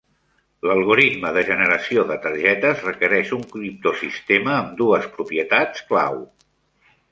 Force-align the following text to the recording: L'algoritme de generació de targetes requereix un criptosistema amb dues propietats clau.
L'algoritme 0.69 1.33
de 1.35 1.43
generació 1.49 2.05
de 2.13 2.17
targetes 2.23 2.81
requereix 2.87 3.35
un 3.39 3.45
criptosistema 3.53 4.57
amb 4.63 4.75
dues 4.83 5.09
propietats 5.19 5.87
clau. 5.93 6.21